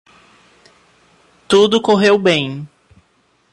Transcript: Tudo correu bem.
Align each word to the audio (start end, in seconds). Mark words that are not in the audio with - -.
Tudo 1.47 1.79
correu 1.79 2.17
bem. 2.17 2.67